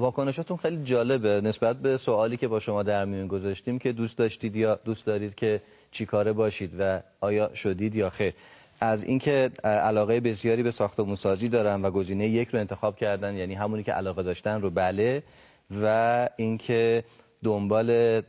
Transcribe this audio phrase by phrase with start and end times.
[0.00, 1.40] واکنشاتون خیلی جالبه.
[1.40, 5.34] نسبت به سوالی که با شما در میون گذاشتیم که دوست داشتید یا دوست دارید
[5.34, 8.32] که چیکاره باشید و آیا شدید یا خیر.
[8.80, 13.54] از اینکه علاقه بسیاری به ساختمون سازی دارن و گزینه یک رو انتخاب کردن یعنی
[13.54, 15.22] همونی که علاقه داشتن رو بله.
[15.82, 17.04] و اینکه
[17.44, 18.20] دنبال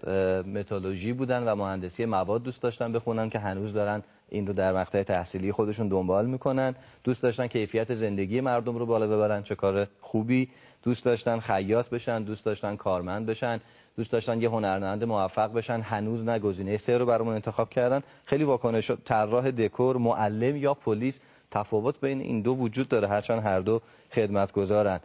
[0.41, 5.03] متالوژی بودن و مهندسی مواد دوست داشتن بخونن که هنوز دارن این رو در مقطع
[5.03, 6.75] تحصیلی خودشون دنبال می‌کنن.
[7.03, 10.49] دوست داشتن کیفیت زندگی مردم رو بالا ببرن چه کار خوبی.
[10.83, 13.59] دوست داشتن خیاط بشن دوست داشتن کارمند بشن.
[13.97, 15.81] دوست داشتن یه هنرمند موفق بشن.
[15.81, 18.03] هنوز نه گزینه سه رو برامون انتخاب کردن.
[18.25, 21.19] خیلی واکنش طراح دکور معلم یا پلیس
[21.51, 23.07] تفاوت بین این دو وجود داره.
[23.07, 24.99] هرچند هر دو خدمتگزارن.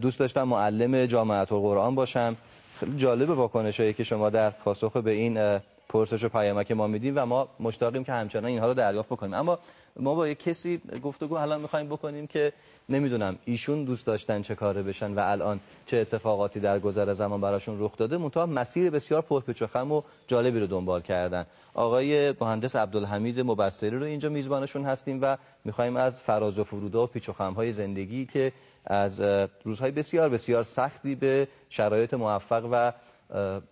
[0.00, 2.36] دوست داشتم معلم جامعه القرآن باشم
[2.80, 5.58] خیلی جالب واکنشایی که شما در پاسخ به این
[5.96, 9.34] پرسش و پیامک ما میدیم و ما مشتاقیم که همچنان اینها رو دریافت بکنیم.
[9.34, 9.58] اما
[9.96, 12.52] ما با یک کسی گفتگو الان می‌خوایم بکنیم که
[12.88, 17.76] نمی‌دونم ایشون دوست داشتن چه کاره بشن و الان چه اتفاقاتی در گذر زمان براشون
[17.80, 18.16] رخ داده.
[18.16, 21.46] منتها مسیر بسیار پرپیچ و خم و جالبی رو دنبال کردن.
[21.74, 27.06] آقای مهندس عبدالحمید مبصری رو اینجا میزبانشون هستیم و می‌خوایم از فراز و فرودا و
[27.06, 28.52] پیچ و های زندگی که
[28.84, 29.20] از
[29.64, 32.92] روزهای بسیار بسیار سختی به شرایط موفق و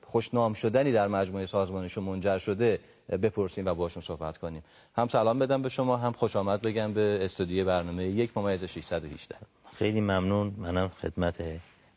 [0.07, 2.81] خوشنام شدنی در مجموعه سازمانشون منجر شده
[3.23, 4.63] بپرسیم و باشون صحبت کنیم.
[4.97, 9.37] هم سلام بدم به شما هم خوش آمد بگم به استودیو برنامه یک ممیز 618
[9.73, 10.55] خیلی ممنون.
[10.59, 11.43] منم خدمت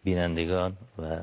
[0.04, 1.20] بینندگان و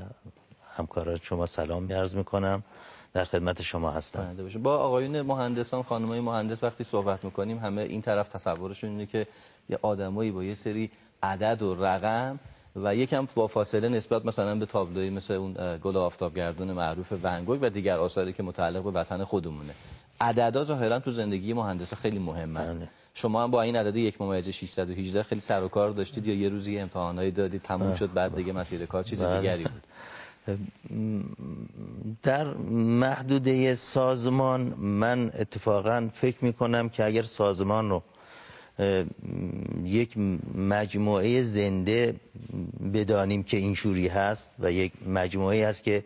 [0.77, 2.65] همکاران شما سلام عرض می‌کنم.
[3.13, 4.37] در خدمت شما هستم.
[4.63, 9.27] با آقایون مهندسان خانمای مهندس وقتی صحبت می‌کنیم همه این طرف تصورشون اینه که
[9.69, 10.91] یه آدمایی با یه سری
[11.23, 12.41] عدد و رقم
[12.77, 17.71] و یکم با فاصله نسبت مثلا به تابلوی مثل اون گل آفتابگردون معروف ونگوگ و
[17.71, 19.75] دیگر آثاری که متعلق به وطن خودمونه
[20.21, 22.89] عددا ظاهرا تو زندگی مهندس خیلی مهمه بله.
[23.15, 26.49] شما هم با این عدد یک ممیز 618 خیلی سر و کار داشتید یا یه
[26.49, 27.97] روزی امتحانایی دادید تموم بله.
[27.97, 29.41] شد بعد دیگه مسیر کار چیز بله.
[29.41, 29.83] دیگری بود
[32.23, 38.03] در محدوده سازمان من اتفاقا فکر می کنم که اگر سازمان رو
[39.85, 40.19] یک
[40.55, 42.15] مجموعه زنده
[42.95, 46.05] بدانیم که اینجوری هست و یک مجموعه هست که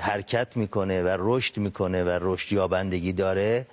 [0.00, 3.66] حرکت می‌کنه و رشد می‌کنه و رشد یابندگی داره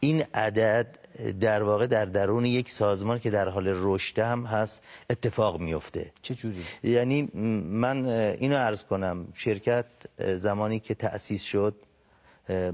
[0.00, 0.98] این عدد
[1.40, 6.34] در واقع در درون یک سازمان که در حال رشد هم هست اتفاق میفته چه
[6.34, 7.22] جوری؟ یعنی
[7.70, 9.86] من اینو عرض کنم شرکت
[10.18, 11.74] زمانی که تأسیس شد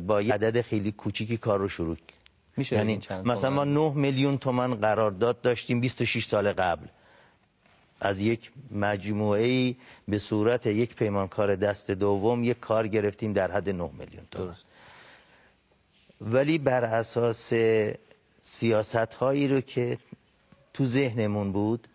[0.07, 1.97] با یک عدد خیلی کوچیکی کار رو شروع
[2.57, 6.87] میشه یعنی مثلا ما 9 میلیون تومن قرارداد داشتیم 26 سال قبل.
[8.01, 9.75] از یک مجموعه
[10.09, 14.55] به صورت یک پیمانکار دست دوم یک کار گرفتیم در حد 9 میلیون تومن.
[16.21, 17.53] ولی بر اساس
[18.43, 19.99] سیاست هایی رو که
[20.75, 21.89] تو ذهنمون بود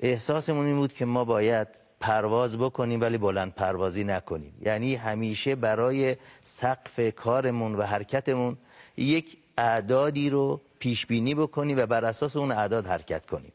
[0.00, 1.68] احساسمون این بود که ما باید
[2.00, 4.54] پرواز بکنیم ولی بلند پروازی نکنیم.
[4.62, 8.56] یعنی همیشه برای سقف کارمون و حرکتمون
[8.96, 13.52] یک اعدادی رو پیش بینی بکنیم و بر اساس اون اعداد حرکت کنیم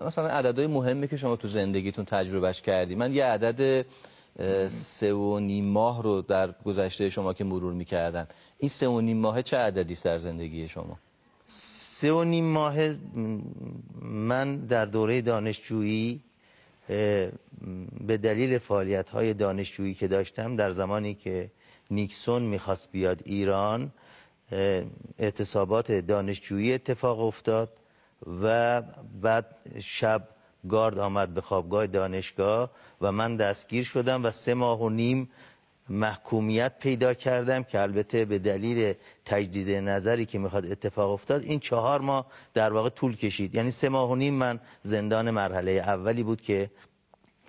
[0.00, 2.94] مثلا عددهای مهمی که شما تو زندگیتون تجربهش کردی.
[2.94, 3.86] من یه عدد
[4.68, 8.26] سه و نیم ماه رو در گذشته شما که مرور می‌کردم.
[8.58, 10.98] این سه و نیم ماه چه عددی است در زندگی شما؟
[11.46, 12.76] سه و نیم ماه
[14.02, 16.20] من در دوره دانشجویی
[18.06, 21.50] به دلیل فعالیت های دانشجویی که داشتم در زمانی که
[21.90, 23.92] نیکسون می‌خواست بیاد ایران
[25.18, 27.72] اعتصابات دانشجویی اتفاق افتاد
[28.42, 28.82] و
[29.22, 29.46] بعد
[29.80, 30.28] شب
[30.68, 32.70] گارد آمد به خوابگاه دانشگاه
[33.00, 35.30] و من دستگیر شدم و سه ماه و نیم
[35.88, 38.94] محکومیت پیدا کردم که البته به دلیل
[39.24, 43.54] تجدید نظری که می‌خواد اتفاق افتاد این چهار ماه در واقع طول کشید.
[43.54, 46.70] یعنی سه ماه و نیم من زندان مرحله اولی بود که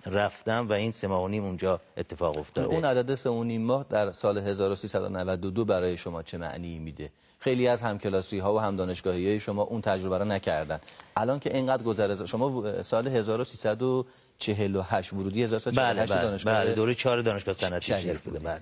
[0.06, 2.74] رفتم و این سه ماه و نیم اونجا اتفاق افتاده.
[2.74, 7.68] اون عدد سه و نیم ماه در سال 1392 برای شما چه معنی میده؟ خیلی
[7.68, 10.80] از همکلاسی ها و هم دانشگاهی شما اون تجربه رو نکردن.
[11.16, 17.22] الان که اینقدر گذره شما سال 1348 ورودی 1348 بله بله دانشگاه بله دوره 4
[17.22, 18.38] دانشگاه صنعتی شریف بوده.
[18.38, 18.60] بله.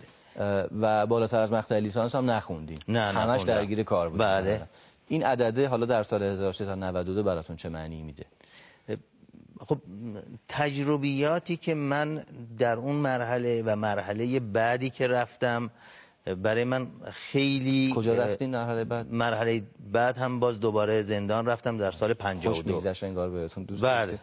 [0.80, 2.78] و بالاتر از مقطع لیسانس هم نخوندین.
[2.88, 4.62] نه همش درگیر کار بود بله.
[5.08, 8.24] این عدده حالا در سال 1392 براتون چه معنی میده؟
[9.66, 9.78] خب
[10.48, 12.24] تجربیاتی که من
[12.58, 15.70] در اون مرحله و مرحله بعدی که رفتم
[16.42, 19.62] برای من خیلی کجا رفتین مرحله بعد؟ مرحله
[19.92, 24.18] بعد هم باز دوباره زندان رفتم در سال 52 خوش انگار بهتون دوست بله.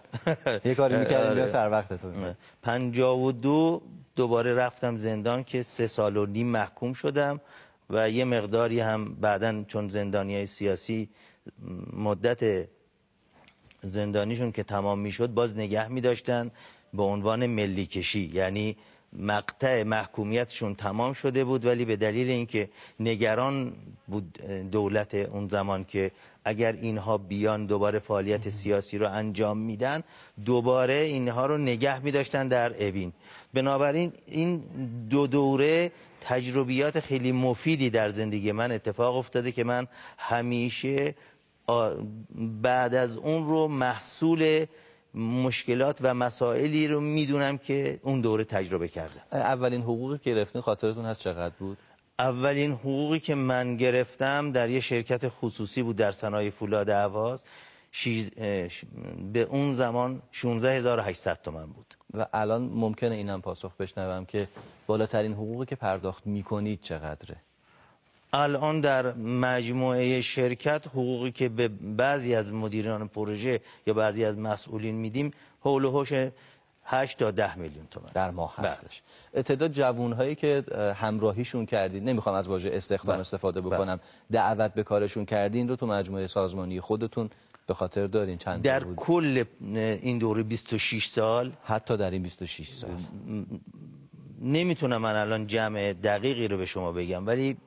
[0.66, 2.36] یه کاری می‌کردیم یا سر وقتتون.
[2.62, 3.81] 52
[4.16, 7.42] دوباره رفتم زندان که سه سال و نیم محکوم شدم
[7.89, 11.10] و یه مقداری هم بعدا چون زندانی های سیاسی
[11.94, 12.68] مدت
[13.89, 16.51] زندانیشون که تمام می‌شد باز نگه میداشتن
[16.94, 18.78] به عنوان ملی کشی یعنی
[19.13, 22.69] مقطع محکومیتشون تمام شده بود ولی به دلیل اینکه
[23.00, 23.74] نگران
[24.07, 24.38] بود
[24.72, 26.12] دولت اون زمان که
[26.45, 30.04] اگر اینها بیان دوباره فعالیت سیاسی رو انجام میدن
[30.45, 33.13] دوباره اینها رو نگه میداشتن در اوین.
[33.54, 34.63] بنابراین این
[35.10, 35.92] دو دوره
[36.22, 39.88] تجربیات خیلی مفیدی در زندگی من اتفاق افتاده که من
[40.18, 41.16] همیشه
[42.61, 44.65] بعد از اون رو محصول
[45.13, 49.21] مشکلات و مسائلی رو می‌دونم که اون دوره تجربه کرده.
[49.31, 51.77] اولین حقوقی که گرفتین خاطرتون هست چقدر بود؟
[52.19, 57.43] اولین حقوقی که من گرفتم در یه شرکت خصوصی بود در صنایع فولاد اهواز.
[57.91, 58.29] شیز...
[59.33, 61.93] به اون زمان 16800 تومن بود.
[62.13, 64.47] و الان ممکنه اینم پاسخ بشنوم که
[64.87, 67.35] بالاترین حقوقی که پرداخت می‌کنید چقدره؟
[68.33, 74.95] الان در مجموعه شرکت حقوقی که به بعضی از مدیران پروژه یا بعضی از مسئولین
[74.95, 76.13] میدیم حول و حوش
[76.89, 78.68] 8 تا 10 میلیون تومان در ماه بله.
[78.68, 79.01] هستش
[79.45, 80.63] تعداد جوون هایی که
[80.95, 83.21] همراهیشون کردید نمی‌خوام از واژه استخدام بله.
[83.21, 83.69] استفاده بله.
[83.75, 84.00] بکنم
[84.31, 87.29] دعوت به کارشون کردین رو تو مجموعه سازمانی خودتون
[87.68, 89.44] به خاطر دارین چند در کل
[89.75, 93.03] این دوره 26 سال حتی در این 26 سال
[94.42, 97.57] نمی‌تونم من الان جمع دقیقی رو به شما بگم ولی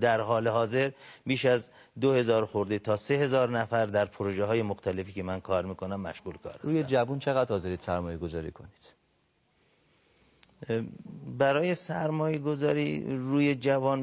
[0.00, 0.90] در حال حاضر
[1.26, 1.70] بیش از
[2.00, 6.00] دو هزار خورده تا سه هزار نفر در پروژه های مختلفی که من کار می‌کنم
[6.00, 8.98] مشغول کار هستم روی جوون چقدر حاضرید سرمایه گذاری کنید؟
[11.38, 14.00] برای سرمایه گذاری روی جوان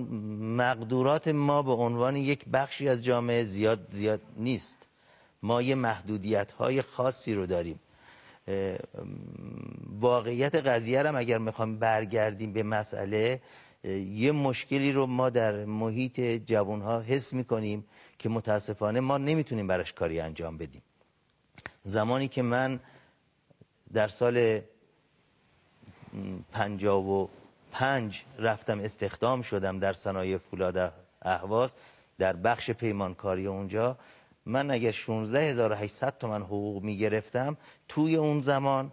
[0.57, 4.77] مقدورات ما به عنوان یک بخشی از جامعه زیاد زیاد نیست.
[5.43, 7.79] ما یه محدودیت های خاصی رو داریم.
[9.99, 13.41] واقعیت قضیه هم اگر می‌خوام برگردیم به مسئله
[14.13, 17.85] یه مشکلی رو ما در محیط جوان ها حس می‌کنیم
[18.19, 20.81] که متاسفانه ما نمی‌تونیم براش کاری انجام بدیم.
[21.83, 22.79] زمانی که من
[23.93, 24.61] در سال
[26.51, 27.29] پنجاب و
[27.71, 31.73] پنج رفتم استخدام شدم در صنایع فولاد اهواز
[32.17, 33.97] در بخش پیمانکاری اونجا
[34.45, 37.57] من اگر 16800 تومن حقوق می‌گرفتم
[37.87, 38.91] توی اون زمان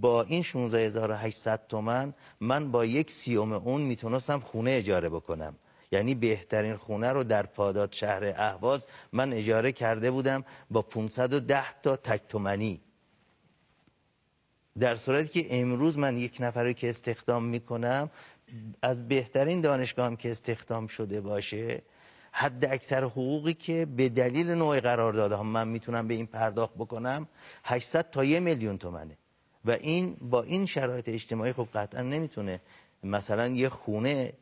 [0.00, 5.54] با این 16800 تومن من با یک سیوم اون می‌تونستم خونه اجاره بکنم.
[5.92, 11.96] یعنی بهترین خونه رو در پاداد شهر اهواز من اجاره کرده بودم با 510 تا
[11.96, 12.80] تک تومنی
[14.78, 18.10] در صورتی که امروز من یک نفره که استخدام می‌کنم
[18.82, 21.82] از بهترین دانشگاه که استخدام شده باشه
[22.36, 27.28] حد اکثر حقوقی که به دلیل نوع قراردادها من می‌تونم به این پرداخت بکنم
[27.64, 29.16] 800 تا یه میلیون تومنه.
[29.64, 32.60] و این با این شرایط اجتماعی خب قطعا نمی‌تونه
[33.02, 34.32] مثلا یه خونه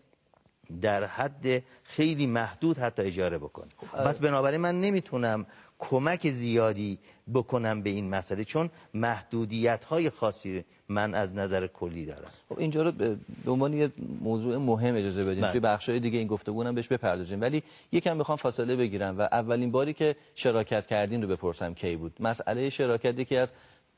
[0.82, 5.46] در حد خیلی محدود حتی اجاره بکنه خب پس بنابراین من نمی‌تونم
[5.78, 6.98] کمک زیادی
[7.34, 12.30] بکنم به این مسئله چون محدودیت های خاصی من از نظر کلی دارم.
[12.48, 13.16] خب اینجا رو به
[13.46, 15.50] عنوان یه موضوع مهم اجازه بدیم بله.
[15.50, 17.40] توی بخشای دیگه این گفتگو بهش بپردازیم.
[17.40, 22.12] ولی یکم می‌خوام فاصله بگیرم و اولین باری که شراکت کردین رو بپرسم کی بود؟
[22.20, 23.52] مسئله شراکت یکی از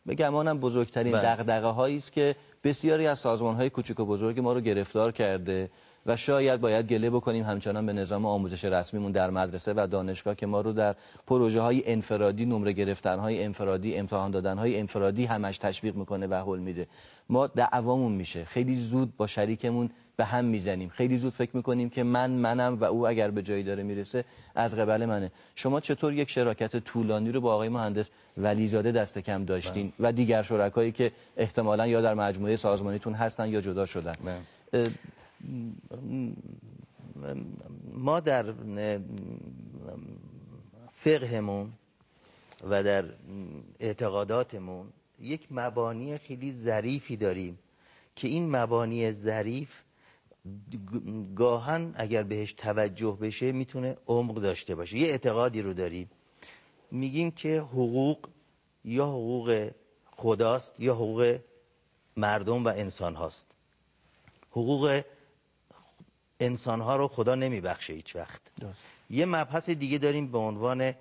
[0.06, 1.22] به گمانم بزرگترین بله.
[1.22, 5.70] دغدغه هایی است که بسیاری از سازمان های کوچک و بزرگ ما رو گرفتار کرده.
[6.06, 10.46] و شاید باید گله بکنیم همچنان به نظام آموزش رسمیمون در مدرسه و دانشگاه که
[10.46, 10.94] ما رو در
[11.26, 16.34] پروژه های انفرادی نمره گرفتن های انفرادی امتحان دادن های انفرادی همش تشویق می‌کنه و
[16.34, 16.86] حل میده.
[17.28, 18.44] ما دعوامون میشه.
[18.44, 20.88] خیلی زود با شریکمون به هم می‌زنیم.
[20.88, 24.74] خیلی زود فکر می‌کنیم که من منم و او اگر به جایی داره می‌رسه از
[24.74, 25.32] قبل منه.
[25.54, 30.08] شما چطور یک شراکت طولانی رو با آقای مهندس ولیزاده دست کم داشتین بله.
[30.08, 34.16] و دیگر شرکایی که احتمالا یا در مجموعه سازمانیتون هستن یا جدا شدن؟
[34.72, 34.88] بله.
[37.92, 38.54] ما در
[40.92, 41.72] فقهمون
[42.70, 43.04] و در
[43.80, 44.86] اعتقاداتمون
[45.20, 47.58] یک مبانی خیلی ظریفی داریم
[48.16, 49.70] که این مبانی ظریف
[51.36, 54.98] گاهن اگر بهش توجه بشه می‌تونه عمق داشته باشه.
[54.98, 56.10] یه اعتقادی رو داریم.
[56.90, 58.28] میگیم که حقوق
[58.84, 59.70] یا حقوق
[60.16, 61.38] خداست یا حقوق
[62.16, 63.46] مردم و انسان هاست
[64.50, 65.02] حقوق
[66.40, 68.40] انسان ها رو خدا نمیبخشه هیچ وقت.
[69.10, 70.94] یه مبحث دیگه داریم به عنوان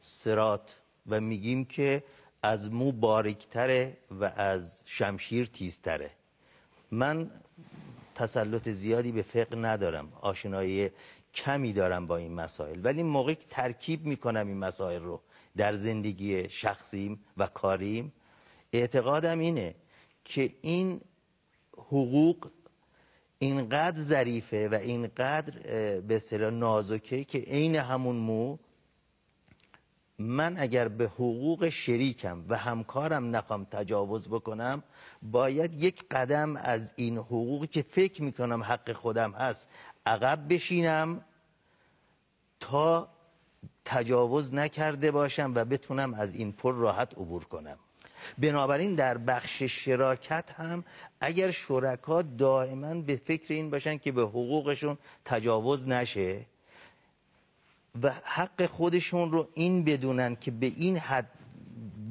[0.00, 2.04] سرات و میگیم که
[2.42, 6.10] از مو باریکتره و از شمشیر تیزتره.
[6.90, 7.30] من
[8.14, 10.12] تسلط زیادی به فقه ندارم.
[10.20, 10.90] آشنایی
[11.34, 12.80] کمی دارم با این مسائل.
[12.84, 15.20] ولی موقعی ترکیب می‌کنم این مسائل رو
[15.56, 18.12] در زندگی شخصیم و کاریم
[18.72, 19.74] اعتقادم اینه
[20.24, 21.00] که این
[21.76, 22.50] حقوق
[23.44, 25.54] اینقدر ظریفه و اینقدر
[26.00, 28.56] به اصطلاح نازکه که عین همون مو
[30.18, 34.82] من اگر به حقوق شریکم و همکارم نخوام تجاوز بکنم
[35.22, 39.68] باید یک قدم از این حقوقی که فکر می‌کنم حق خودم هست
[40.06, 41.24] عقب بشینم
[42.60, 43.08] تا
[43.84, 47.78] تجاوز نکرده باشم و بتونم از این پر راحت عبور کنم.
[48.38, 50.84] بنابراین در بخش شراکت هم
[51.20, 56.46] اگر شرکا دائما به فکر این باشن که به حقوقشون تجاوز نشه
[58.02, 61.30] و حق خودشون رو این بدونن که به این حد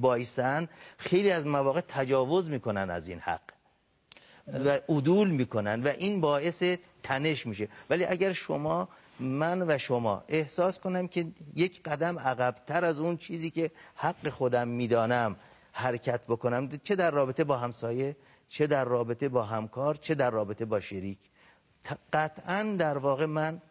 [0.02, 3.42] بایسن خیلی از مواقع تجاوز می‌کنن از این حق
[4.48, 6.64] و عدول می‌کنن و این باعث
[7.04, 7.68] تنش میشه.
[7.90, 8.90] ولی اگر شما
[9.20, 14.68] من و شما احساس کنم که یک قدم عقبتر از اون چیزی که حق خودم
[14.68, 15.36] می‌دانم
[15.74, 16.70] حرکت بکنم.
[16.84, 18.16] چه در رابطه با همسایه
[18.48, 21.20] چه در رابطه با همکار چه در رابطه با شریک.
[22.14, 23.62] قطعا در واقع من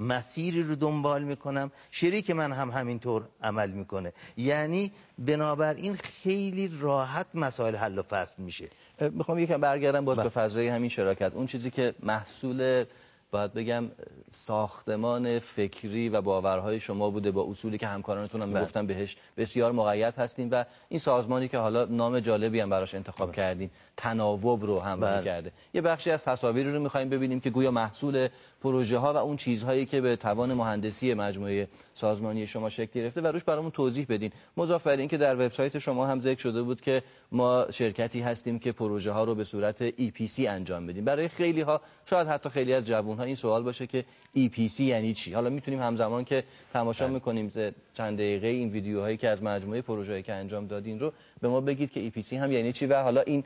[0.00, 1.70] مسیری رو دنبال می‌کنم.
[1.90, 4.12] شریک من هم همینطور عمل می‌کنه.
[4.36, 8.68] یعنی بنابراین خیلی راحت مسائل حل و فصل میشه.
[9.00, 10.30] می‌خوام یکم برگردم باز به بله.
[10.30, 11.32] فضای همین شراکت.
[11.34, 12.84] اون چیزی که محصول
[13.30, 13.84] باید بگم
[14.32, 18.60] ساختمان فکری و باورهای شما بوده با اصولی که همکارانتون هم بله.
[18.60, 23.28] می‌گفتن بهش بسیار مقید هستیم و این سازمانی که حالا نام جالبی هم براش انتخاب
[23.28, 23.36] بله.
[23.36, 25.24] کردیم تناوب رو هم بله.
[25.24, 28.28] کرده یه بخشی از تصاویری رو می‌خوایم ببینیم که گویا محصول
[28.62, 33.26] پروژه ها و اون چیزهایی که به توان مهندسی مجموعه سازمانی شما شکل گرفته و
[33.26, 36.80] روش برامون توضیح بدین مضاف بر این که در وبسایت شما هم ذکر شده بود
[36.80, 41.60] که ما شرکتی هستیم که پروژه ها رو به صورت EPC انجام بدیم برای خیلی
[41.60, 44.04] ها شاید حتی خیلی از جوان ها این سوال باشه که
[44.36, 47.14] EPC یعنی چی؟ حالا می‌تونیم همزمان که تماشا بله.
[47.14, 47.52] می‌کنیم
[47.94, 51.90] چند دقیقه این ویدیوهایی که از مجموعه پروژه‌ای که انجام دادین رو به ما بگید
[51.90, 53.44] که EPC هم یعنی چی و حالا این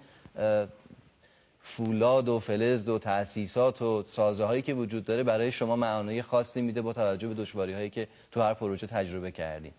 [1.61, 6.63] فولاد و فلزد و تأسیسات و سازه هایی که وجود داره برای شما معنای خاصی
[6.63, 9.73] میده با توجه به دشواری هایی که تو هر پروژه تجربه کردین.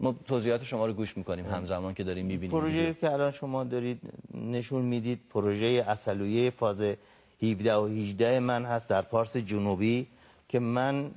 [0.00, 4.00] ما توضیحات شما رو گوش می‌کنیم همزمان که داریم می‌بینیم پروژه که الان شما دارید
[4.34, 6.82] نشون می‌دید پروژه عسلویه فاز
[7.42, 10.06] 17 و 18 من هست در پارس جنوبی
[10.48, 11.10] که من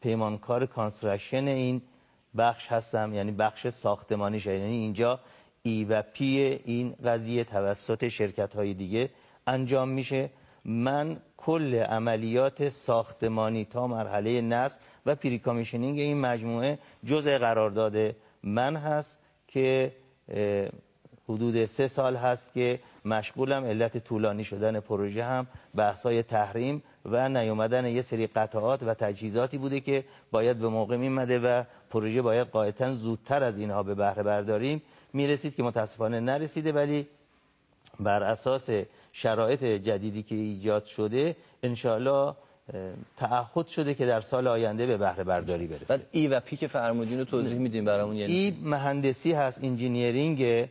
[0.00, 1.82] پیمانکار construction این
[2.38, 5.20] بخش هستم یعنی بخش ساختمانی یعنی اینجا
[5.62, 9.10] E و P این قضیه توسط شرکت های دیگه
[9.46, 10.30] انجام میشه.
[10.64, 19.18] من کل عملیات ساختمانی تا مرحله نصب و پریکامیشنینگ این مجموعه جزء قرارداد من هست
[19.48, 19.92] که
[21.28, 23.64] حدود سه سال هست که مشغولم.
[23.64, 29.80] علت طولانی شدن پروژه هم بحثای تحریم و نیومدن یه سری قطعات و تجهیزاتی بوده
[29.80, 34.82] که باید به موقع میمده و پروژه باید قاعدتا زودتر از اینها به بهره برداریم.
[35.12, 37.06] می‌رسید که متاسفانه نرسیده ولی
[38.00, 38.70] بر اساس
[39.12, 42.34] شرایط جدیدی که ایجاد شده انشاءالله
[43.16, 45.84] تعهد شده که در سال آینده به بهره برداری برسه.
[45.84, 50.68] بعد E و P که فرمودین رو توضیح میدیم برامون یعنی E مهندسی هست engineering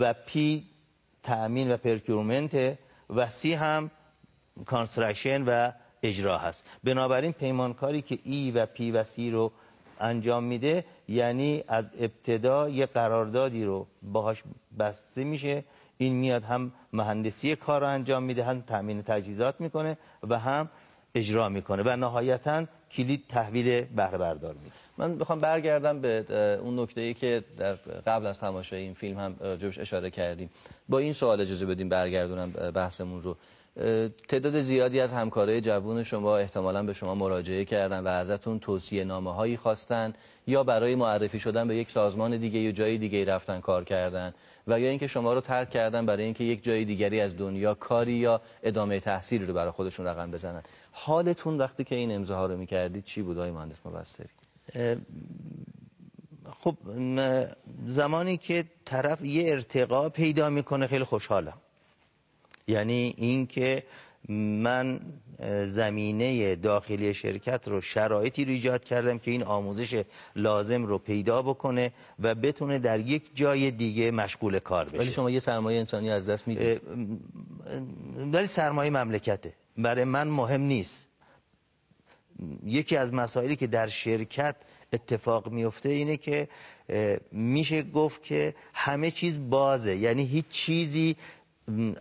[0.00, 0.64] و P
[1.22, 2.78] تأمین و procurement
[3.10, 3.90] و C هم
[4.66, 6.66] construction و اجرا هست.
[6.84, 9.52] بنابراین پیمانکاری که E و P و C رو
[10.00, 14.42] انجام میده یعنی از ابتدا یه قراردادی رو باهاش
[14.78, 15.64] بسته میشه.
[15.98, 20.68] این میاد هم مهندسی کار رو انجام میده هم تامین تجهیزات می‌کنه و هم
[21.14, 24.87] اجرا می‌کنه و نهایتا کلید تحویل بهره بردار میده.
[24.98, 26.24] من می‌خوام برگردم به
[26.62, 27.74] اون نکته ای که در
[28.06, 30.50] قبل از تماشای این فیلم هم راجبش اشاره کردیم.
[30.88, 33.36] با این سوال اجازه بدیم برگردونم بحثمون رو.
[34.28, 39.34] تعداد زیادی از همکارای جوون شما احتمالا به شما مراجعه کردن و ازتون توصیه نامه
[39.34, 40.12] هایی خواستن
[40.46, 44.34] یا برای معرفی شدن به یک سازمان دیگه یا جای دیگه رفتن کار کردن
[44.66, 48.12] و یا اینکه شما رو ترک کردن برای اینکه یک جای دیگری از دنیا کاری
[48.12, 50.62] یا ادامه تحصیلی رو برای خودشون رقم بزنن.
[50.92, 54.28] حالتون وقتی که این امضاها رو می‌کردید چی بود آقای مهندس مبستری
[56.60, 56.76] خب
[57.86, 61.58] زمانی که طرف یه ارتقا پیدا می‌کنه خیلی خوشحالم.
[62.66, 63.82] یعنی اینکه
[64.28, 65.00] من
[65.66, 70.02] زمینه داخلی شرکت رو شرایطی رو ایجاد کردم که این آموزش
[70.36, 74.98] لازم رو پیدا بکنه و بتونه در یک جای دیگه مشغول کار بشه.
[74.98, 76.80] ولی شما یه سرمایه انسانی از دست می‌دید.
[78.32, 79.52] ولی سرمایه مملکته.
[79.78, 81.07] برای من مهم نیست.
[82.64, 84.56] یکی از مسائلی که در شرکت
[84.92, 86.48] اتفاق میفته اینه که
[87.32, 89.96] میشه گفت که همه چیز بازه.
[89.96, 91.16] یعنی هیچ چیزی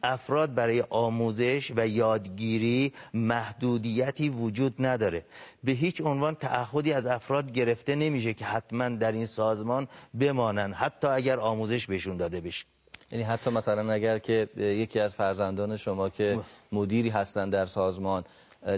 [0.03, 5.25] افراد برای آموزش و یادگیری محدودیتی وجود نداره.
[5.63, 9.88] به هیچ عنوان تعهدی از افراد گرفته نمیشه که حتما در این سازمان
[10.20, 12.65] بمانن حتی اگر آموزش بهشون داده بشه.
[13.12, 16.39] یعنی حتی مثلا اگر که یکی از فرزندان شما که
[16.72, 18.24] مدیری هستن در سازمان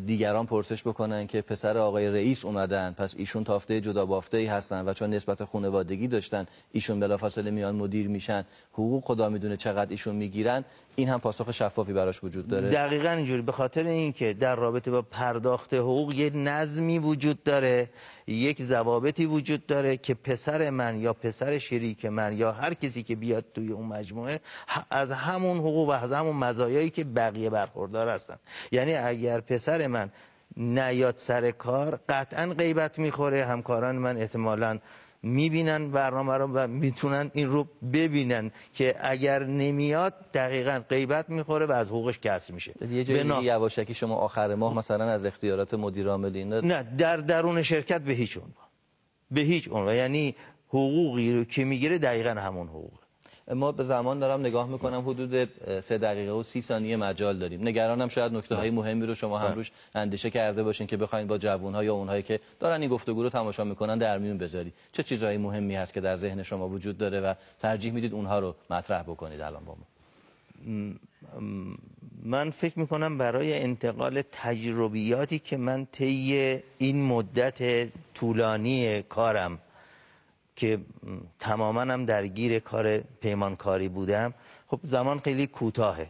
[0.05, 4.85] دیگران پرسش بکنن که پسر آقای رئیس اومدن پس ایشون تافته جدا بافته ای هستن
[4.87, 8.45] و چون نسبت خانوادگی داشتن ایشون بلافاصله میان مدیر میشن.
[8.73, 10.65] حقوق خدا می‌دونه چقدر ایشون می‌گیرن.
[10.95, 12.69] این هم پاسخ شفافی براش وجود داره.
[12.69, 13.41] دقیقا اینجوری.
[13.41, 17.89] به خاطر اینکه در رابطه با پرداخت حقوق یه نظمی وجود داره
[18.33, 23.15] یک ضوابطی وجود داره که پسر من یا پسر شریک من یا هر کسی که
[23.15, 24.39] بیاد توی اون مجموعه
[24.89, 28.35] از همون حقوق و از همون مزایایی که بقیه برخوردار هستن.
[28.71, 30.11] یعنی اگر پسر من
[30.57, 33.45] نیاد سر کار قطعا غیبت می‌خوره.
[33.45, 34.79] همکاران من احتمالاً
[35.23, 41.71] می‌بینن برنامه رو و می‌تونن این رو ببینن که اگر نمیاد دقیقا غیبت می‌خوره و
[41.71, 42.73] از حقوقش کسر میشه.
[42.89, 43.43] یه جایی بنا...
[43.43, 48.37] یواشکی شما آخر ماه مثلا از اختیارات مدیر عامل نه در درون شرکت به هیچ
[48.37, 48.67] عنوان.
[49.31, 49.95] به هیچ عنوان.
[49.95, 50.35] یعنی
[50.67, 52.99] حقوقی رو که می‌گیره دقیقا همون حقوق
[53.55, 55.49] ما به زمان دارم نگاه می‌کنم حدود
[55.81, 57.67] سه دقیقه و سی ثانیه مجال داریم.
[57.67, 61.37] نگرانم شاید نکته های مهمی رو شما هم روش اندیشه کرده باشین که بخواین با
[61.37, 65.03] جوون ها یا اونهایی که دارن این گفتگو رو تماشا می‌کنن در میون بذاری چه
[65.03, 69.01] چیزهای مهمی هست که در ذهن شما وجود داره و ترجیح می‌دید اونها رو مطرح
[69.01, 69.85] بکنید الان با ما؟
[72.23, 79.59] من فکر می‌کنم برای انتقال تجربیاتی که من طی این مدت طولانی کارم
[80.59, 80.79] که
[81.39, 84.33] تماما هم درگیر کار پیمانکاری بودم.
[84.67, 86.09] خب زمان خیلی کوتاهه.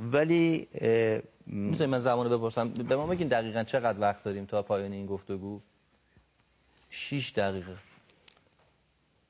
[0.00, 0.68] ولی
[1.46, 5.60] می‌تونی من زمانو بپرسم؟ به ما بگین دقیقا چقدر وقت داریم تا پایان این گفتگو؟
[6.90, 7.76] 6 دقیقه.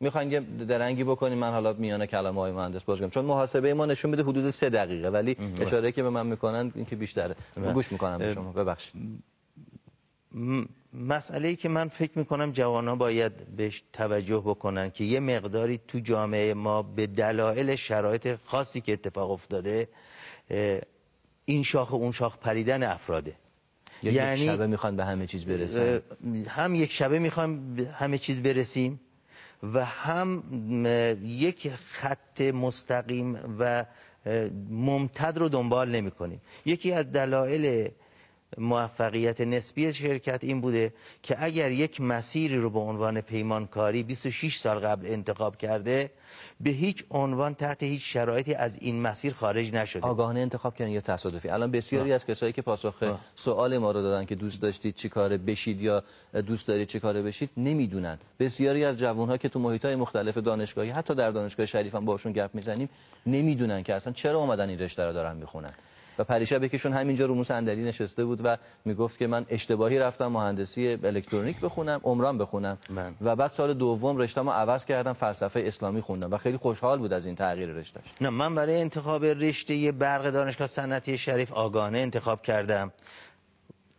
[0.01, 4.11] می‌خواین یه درنگی بکنیم؟ من حالا میانه کلمه های مهندس بازگم چون محاسبه ما نشون
[4.11, 7.35] میده حدود سه دقیقه ولی اشاره که به من می‌کنن این که بیشتره
[7.75, 8.53] گوش می‌کنم به شما.
[8.53, 9.23] ببخشید.
[10.97, 15.81] مسئله ای که من فکر می‌کنم جوان ها باید بهش توجه بکنن که یه مقداری
[15.89, 19.89] تو جامعه ما به دلایل شرایط خاصی که اتفاق افتاده
[21.45, 23.35] این شاخ و اون شاخ پریدن افراده.
[24.03, 26.03] یعنی یک شبه می‌خوان به همه چیز برسن.
[26.49, 29.01] هم یک شبه می‌خوان به همه چیز برسیم
[29.63, 30.43] و هم
[31.25, 33.85] یک خط مستقیم و
[34.71, 37.91] ممتد رو دنبال نمی کنیم یکی از دلایل
[38.59, 44.79] موفقیت نسبی شرکت این بوده که اگر یک مسیری رو به عنوان پیمانکاری 26 سال
[44.79, 46.11] قبل انتخاب کرده
[46.61, 50.03] به هیچ عنوان تحت هیچ شرایطی از این مسیر خارج نشده.
[50.03, 54.25] آگاهانه انتخاب کردن یا تصادفی؟ الان بسیاری از کسایی که پاسخ سوال ما رو دادن
[54.25, 56.03] که دوست داشتید چی کاره بشید یا
[56.47, 58.19] دوست دارید چی کاره بشید نمی‌دونن.
[58.41, 62.51] بسیاری از جوانها که تو محیطای مختلف دانشگاهی حتی در دانشگاه شریف هم باشون گپ
[62.55, 62.89] می‌زنیم
[63.27, 65.75] نمی‌دونن که اصلا چرا اومدن این رشته رو دارن می‌خونن.
[66.19, 70.99] و پریشب یکیشون همینجا رو صندلی نشسته بود و می‌گفت که من اشتباهی رفتم مهندسی
[71.05, 72.79] الکترونیک بخونم عمران بخونم.
[72.91, 73.15] من.
[73.21, 77.27] و بعد سال دوم رشته‌مو عوض کردم فلسفه اسلامی خوندم و خیلی خوشحال بود از
[77.27, 78.05] این تغییر رشتهش.
[78.21, 82.93] نه من برای انتخاب رشته برق دانشگاه صنعتی شریف آگاهانه انتخاب کردم.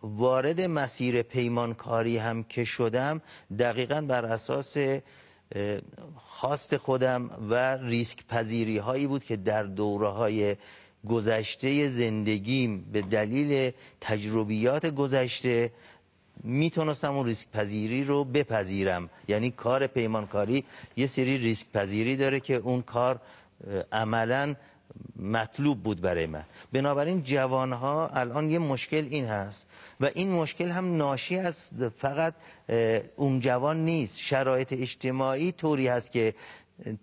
[0.04, 3.22] وارد مسیر پیمانکاری هم که شدم
[3.60, 4.78] دقیقا بر اساس
[6.16, 10.56] خواست خودم و ریسک پذیری هایی بود که در دوره های
[11.08, 15.72] گذشته زندگیم به دلیل تجربیات گذشته
[16.44, 19.10] می‌تونستم اون ریسک پذیری رو بپذیرم.
[19.28, 20.64] یعنی کار پیمانکاری
[20.98, 23.20] یه سری ریسک پذیری داره که اون کار
[23.92, 24.56] عملا
[25.20, 26.44] مطلوب بود برای من.
[26.74, 29.68] بنابراین جوان ها الان یه مشکل این هست
[30.00, 32.34] و این مشکل هم ناشی از فقط
[33.16, 34.20] اون جوان نیست.
[34.20, 36.34] شرایط اجتماعی طوری هست که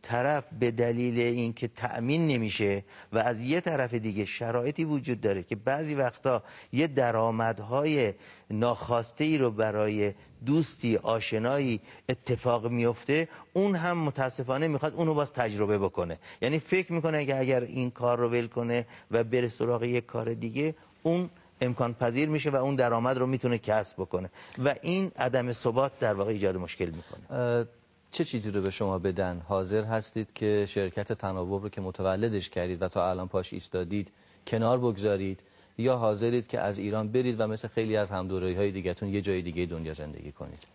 [0.03, 5.57] طرف به دلیل اینکه تأمین نمیشه و از یه طرف دیگه شرایطی وجود داره که
[5.57, 8.15] بعضی وقتا یه درآمدهای
[8.51, 10.13] ناخواسته ای رو برای
[10.47, 16.19] دوستی آشنایی اتفاق میفته اون هم متاسفانه می‌خواد اونو باز تجربه بکنه.
[16.43, 20.35] یعنی فکر می‌کنه که اگر این کار رو ول کنه و بره سراغ یک کار
[20.35, 24.31] دیگه اون امکان پذیر میشه و اون درآمد رو می‌تونه کسب بکنه.
[24.65, 27.67] و این عدم ثبات در واقع ایجاد مشکل می‌کنه.
[28.14, 32.83] چه چیزی رو به شما بدن؟ حاضر هستید که شرکت تناوب رو که متولدش کردید
[32.83, 34.12] و تا الان پاش ایستادید
[34.46, 35.40] کنار بگذارید؟
[35.79, 39.42] یا حاضرید که از ایران برید و مثل خیلی از همدورایی های دیگهتون یه جای
[39.42, 40.66] دیگه دنیا زندگی کنید؟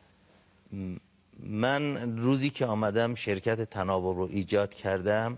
[1.39, 5.38] من روزی که آمدم شرکت تناوب رو ایجاد کردم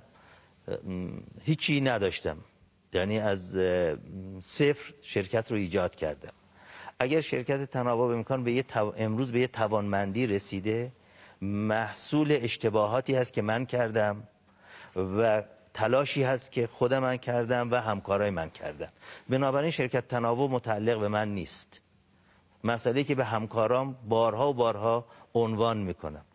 [1.43, 2.37] هیچی نداشتم.
[2.93, 3.51] یعنی از
[4.43, 6.33] صفر شرکت رو ایجاد کردم.
[6.99, 8.65] اگر شرکت تناوب امکان به یه
[8.97, 10.91] امروز به یه توانمندی رسیده
[11.41, 14.23] محصول اشتباهاتی هست که من کردم
[14.95, 18.89] و تلاشی هست که خود من کردم و همکارای من کردن.
[19.29, 21.81] بنابراین شرکت تناوب متعلق به من نیست.
[22.63, 26.25] مسئله که به همکارام بارها و بارها عنوان می‌کنم.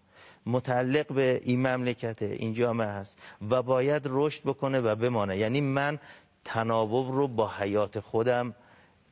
[0.47, 3.19] متعلق به این مملکت این جامعه هست
[3.51, 5.37] و باید رشد بکنه و بمانه.
[5.37, 5.99] یعنی من
[6.45, 8.55] تناوب رو با حیات خودم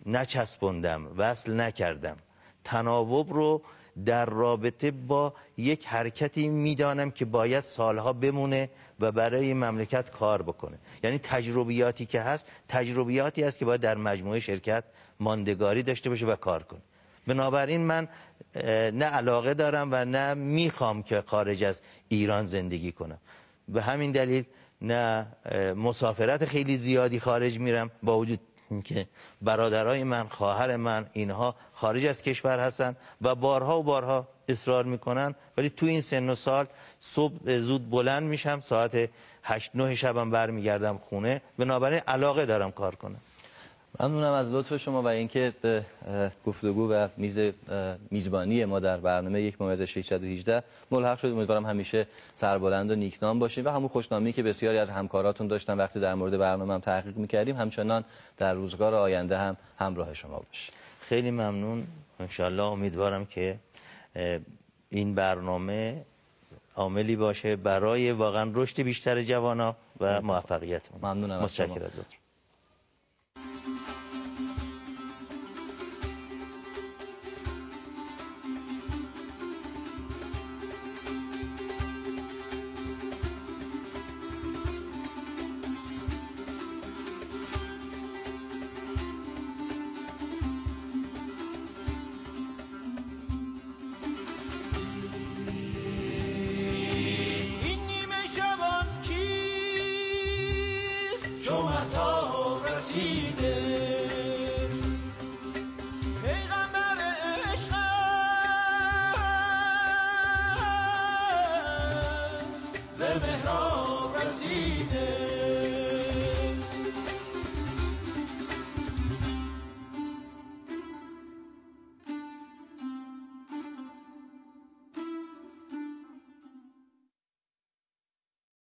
[0.07, 2.17] نچسبندم وصل نکردم.
[2.65, 3.63] تناوب رو
[4.07, 10.79] در رابطه با یک حرکتی می‌دانم که باید سالها بمونه و برای مملکت کار بکنه.
[11.03, 14.85] یعنی تجربیاتی که هست تجربیاتی است که باید در مجموعه شرکت
[15.21, 16.81] ماندگاری داشته باشه و کار کنه.
[17.27, 18.09] بنابراین من
[18.93, 23.19] نه علاقه دارم و نه می‌خوام که خارج از ایران زندگی کنم.
[23.69, 24.45] به همین دلیل
[24.83, 25.27] نه
[25.77, 27.91] مسافرت خیلی زیادی خارج میرم.
[28.03, 28.41] با وجود
[28.85, 29.09] که
[29.43, 35.35] برادرای من خواهر من اینها خارج از کشور هستن و بارها و بارها اصرار می‌کنن.
[35.57, 36.67] ولی تو این سن و سال
[37.01, 39.11] صبح زود بلند میشم ساعت
[39.43, 41.43] 8 9 شبم برمیگردم خونه.
[41.59, 43.21] بنابراین علاقه دارم کار کنم.
[44.01, 45.85] ممنونم از لطف شما و اینکه به
[46.47, 47.39] گفتگو و میز
[48.11, 53.65] میزبانی ما در برنامه یک ممیز 618 ملحق شد امیدوارم همیشه سربلند و نیکنام باشیم
[53.65, 57.57] و همون خوشنامی که بسیاری از همکاراتون داشتن وقتی در مورد برنامه هم تحقیق می‌کردیم
[57.57, 58.05] همچنان
[58.37, 61.87] در روزگار آینده هم همراه شما باشه خیلی ممنون.
[62.21, 63.59] انشالله امیدوارم که
[64.91, 66.05] این برنامه
[66.77, 71.91] عاملی باشه برای واقعا رشد بیشتر جوانا و موفقیت ممنونم متشکرم.